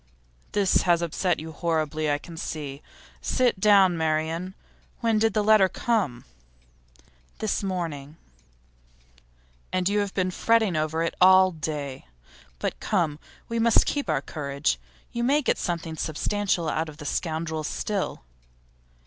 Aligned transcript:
'This 0.53 0.77
has 0.81 1.03
upset 1.03 1.39
you 1.39 1.51
horribly, 1.51 2.09
I 2.09 2.17
can 2.17 2.35
see. 2.35 2.81
Sit 3.21 3.59
down, 3.59 3.95
Marian. 3.95 4.55
When 5.01 5.19
did 5.19 5.35
the 5.35 5.43
letter 5.43 5.69
come?' 5.69 6.25
'This 7.37 7.61
morning.' 7.61 8.17
'And 9.71 9.87
you 9.87 9.99
have 9.99 10.15
been 10.15 10.31
fretting 10.31 10.75
over 10.75 11.03
it 11.03 11.13
all 11.21 11.51
day. 11.51 12.07
But 12.57 12.79
come, 12.79 13.19
we 13.47 13.59
must 13.59 13.85
keep 13.85 14.09
up 14.09 14.13
our 14.13 14.21
courage; 14.23 14.79
you 15.11 15.23
may 15.23 15.43
get 15.43 15.59
something 15.59 15.95
substantial 15.95 16.67
out 16.67 16.89
of 16.89 16.97
the 16.97 17.05
scoundrels 17.05 17.67
still. 17.67 18.23